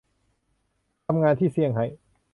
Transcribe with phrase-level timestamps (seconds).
[1.05, 1.85] ทำงานที่ เซี่ยงไฮ้